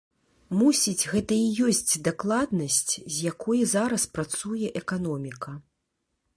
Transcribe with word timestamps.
Мусіць, 0.61 1.09
гэта 1.11 1.37
і 1.41 1.49
ёсць 1.67 1.99
дакладнасць, 2.07 2.87
з 3.17 3.29
якой 3.31 3.63
зараз 3.77 4.09
працуе 4.17 4.75
эканоміка. 4.85 5.51